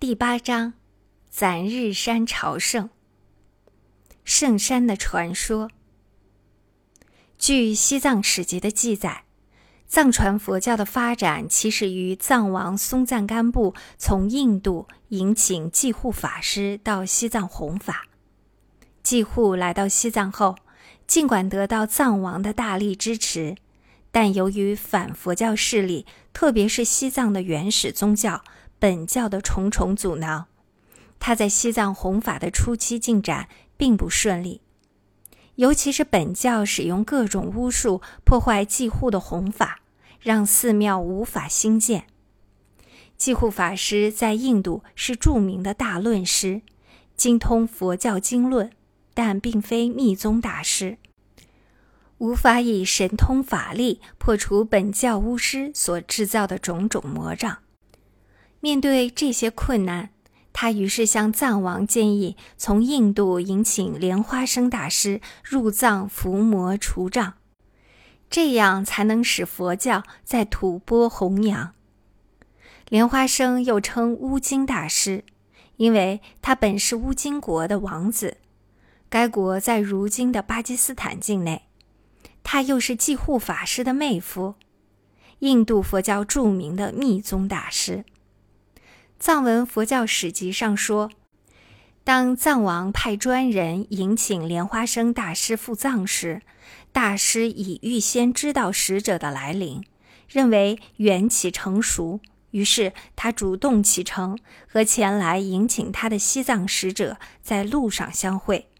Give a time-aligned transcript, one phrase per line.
[0.00, 0.72] 第八章，
[1.28, 2.88] 攒日山朝圣。
[4.24, 5.70] 圣山的传说。
[7.36, 9.24] 据西藏史籍的记载，
[9.86, 18.06] 藏传佛教的发展起始于藏王松赞干布从印度迎请济护法师到西藏弘法。
[19.02, 20.56] 济护来到西藏后，
[21.06, 23.54] 尽管得到藏王的大力支持，
[24.10, 28.42] 但由于反佛教势力，特别是西藏的原始宗教。
[28.80, 30.46] 本教的重重阻挠，
[31.18, 34.62] 他在西藏弘法的初期进展并不顺利，
[35.56, 39.80] 尤其是本教使用各种巫术破坏济护的弘法，
[40.18, 42.06] 让寺庙无法兴建。
[43.18, 46.62] 济护法师在印度是著名的大论师，
[47.14, 48.70] 精通佛教经论，
[49.12, 50.96] 但并非密宗大师，
[52.16, 57.58] 无法以神通法力破除本教巫师所制造的种种魔障。
[58.60, 60.10] 面对这些困难，
[60.52, 67.34] 他于是向藏王建议从印度迎请莲花生大师入藏伏魔除障，
[68.28, 71.72] 这样才能使佛教在吐蕃弘扬。
[72.88, 75.24] 莲花生又称乌金大师，
[75.76, 78.36] 因为他本是乌金国的王子，
[79.08, 81.62] 该国在如今的巴基斯坦境内。
[82.42, 84.56] 他又是济护法师的妹夫，
[85.38, 88.04] 印度佛教著名的密宗大师。
[89.20, 91.10] 藏文佛教史籍上说，
[92.04, 96.40] 当藏王派专人迎请莲花生大师赴藏时，
[96.90, 99.84] 大师已预先知道使者的来临，
[100.26, 102.20] 认为缘起成熟，
[102.52, 108.70] 于是他主动启程，和前来迎请他的西藏使者在路上相会。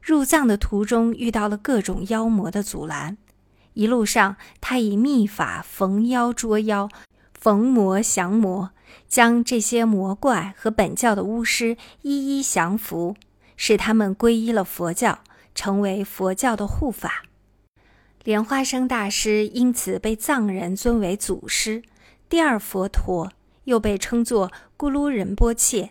[0.00, 3.18] 入藏的途中遇到了各种妖魔的阻拦，
[3.74, 6.88] 一路上他以秘法逢妖捉妖，
[7.38, 8.70] 逢魔降魔。
[9.08, 13.16] 将这些魔怪和本教的巫师一一降服，
[13.56, 15.20] 使他们皈依了佛教，
[15.54, 17.24] 成为佛教的护法。
[18.24, 21.82] 莲花生大师因此被藏人尊为祖师，
[22.28, 23.32] 第二佛陀，
[23.64, 25.90] 又被称作咕噜仁波切，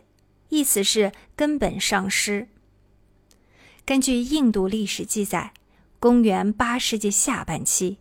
[0.49, 2.47] 意思是根本上师。
[3.85, 5.53] 根据印度历史记载，
[5.99, 7.97] 公元八世纪下半期，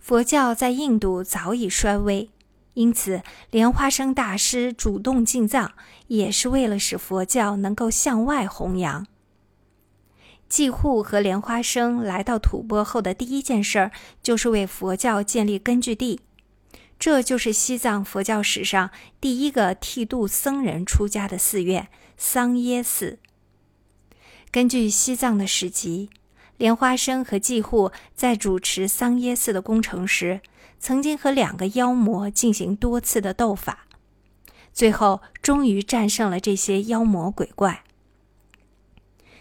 [0.00, 2.28] 佛教在印度早已衰微。
[2.76, 5.72] 因此，莲花生大师主动进藏，
[6.08, 9.06] 也是为了使佛教能够向外弘扬。
[10.46, 13.92] 济护和莲花生来到吐蕃后的第一件事儿，
[14.22, 16.20] 就是为佛教建立根据地，
[16.98, 18.90] 这就是西藏佛教史上
[19.22, 21.88] 第一个剃度僧人出家的寺院——
[22.18, 23.18] 桑耶寺。
[24.50, 26.10] 根据西藏的史籍，
[26.58, 30.42] 莲花生和济护在主持桑耶寺的工程时。
[30.78, 33.86] 曾经和两个妖魔进行多次的斗法，
[34.72, 37.82] 最后终于战胜了这些妖魔鬼怪。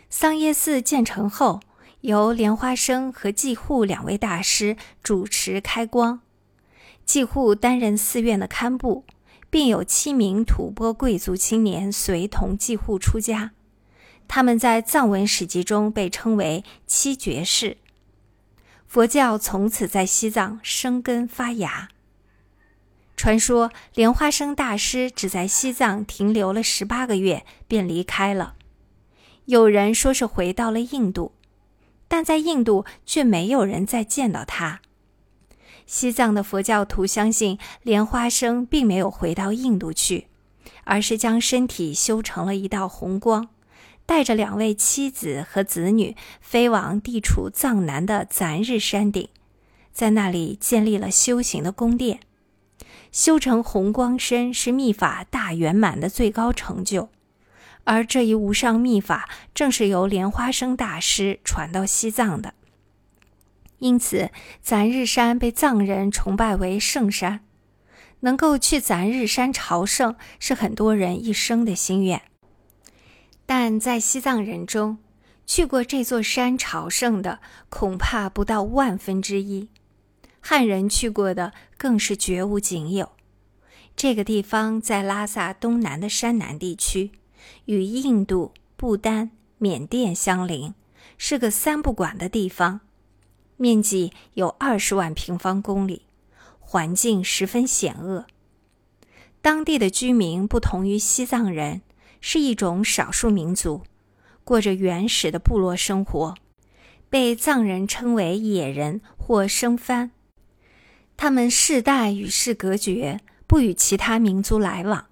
[0.09, 1.59] 桑耶寺建成后，
[2.01, 6.21] 由莲花生和济护两位大师主持开光，
[7.05, 9.03] 济护担任寺院的堪布，
[9.49, 13.51] 并有七名吐蕃贵族青年随同济护出家。
[14.27, 17.77] 他们在藏文史籍中被称为七绝士。
[18.95, 21.89] 佛教从此在西藏生根发芽。
[23.17, 28.55] 传说莲花生大师只在西藏停留了十八个月便离开了，
[29.47, 31.33] 有人说是回到了印度，
[32.07, 34.79] 但在印度却没有人再见到他。
[35.85, 40.27] 西藏的佛教徒相信莲花生并没有回到印度去，
[40.85, 43.49] 而是将身体修成了一道红光。
[44.05, 49.29] 带着两位妻子和子女飞往地处藏南的攒日山顶，
[49.91, 52.19] 在那里建立了修行的宫殿。
[53.11, 57.09] 修成红光身是秘法大圆满的最高成就，
[57.85, 62.53] 而这一无上秘法正是由莲花生大师传到西藏的。
[63.79, 67.41] 因此，攒日山被藏人崇拜为圣山。
[68.21, 72.21] 能够去攒日山朝圣，是很多人一生的心愿。
[73.45, 74.97] 但在西藏人中，
[75.45, 77.39] 去过这座山朝圣的
[77.69, 79.69] 恐怕不到万分之一，
[80.41, 83.11] 汉人去过的更是绝无仅有。
[83.95, 87.11] 这个地方在拉萨东南的山南地区，
[87.65, 90.73] 与印度、不丹、缅甸相邻，
[91.17, 92.81] 是个三不管的地方，
[93.57, 96.07] 面积有二十万平方公里，
[96.59, 98.25] 环境十分险恶。
[99.41, 101.83] 当地的居民不同于西藏人。
[102.21, 103.83] 是一种少数民族，
[104.43, 106.35] 过着原始的部落生活，
[107.09, 110.11] 被藏人称为野人或生番。
[111.17, 115.05] 他们世代与世隔绝，不与其他民族来往，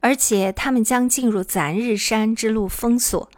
[0.00, 3.28] 而且他们将进入攒日山之路封锁，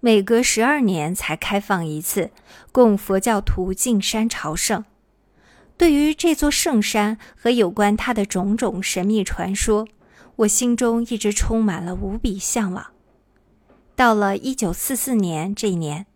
[0.00, 2.30] 每隔十二年才开放一次，
[2.72, 4.84] 供佛教徒进山朝圣。
[5.76, 9.88] 对于这座圣山和有关它的种种神秘传说，
[10.36, 12.86] 我心中一直充满了无比向往。
[13.94, 16.06] 到了一九四四年这一年，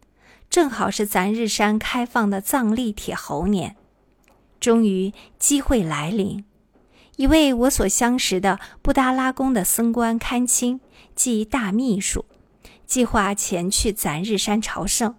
[0.51, 3.77] 正好是咱日山开放的藏历铁猴年，
[4.59, 6.45] 终于机会来临。
[7.17, 10.81] 一位我所相识的布达拉宫的僧官堪钦，
[11.15, 12.25] 即大秘书，
[12.87, 15.15] 计划前去咱日山朝圣。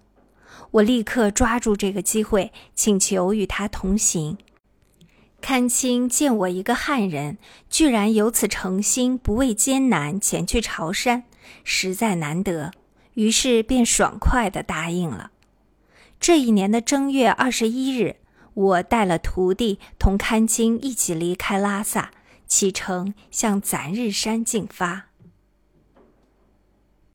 [0.72, 4.38] 我立刻抓住这个机会，请求与他同行。
[5.42, 7.38] 堪青见我一个汉人，
[7.70, 11.24] 居然有此诚心，不畏艰难前去朝山，
[11.64, 12.72] 实在难得，
[13.16, 15.32] 于是便爽快地答应了。
[16.20, 18.18] 这一年的正月二十一日。
[18.56, 22.12] 我带了徒弟同堪青一起离开拉萨，
[22.46, 25.09] 启程向攒日山进发。